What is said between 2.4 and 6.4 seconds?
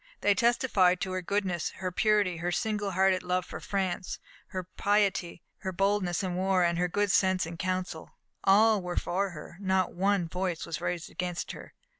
single hearted love for France, her piety, her boldness in